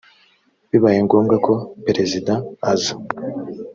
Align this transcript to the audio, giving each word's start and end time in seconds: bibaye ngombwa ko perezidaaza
bibaye 0.69 0.97
ngombwa 1.05 1.35
ko 1.45 1.53
perezidaaza 1.85 2.93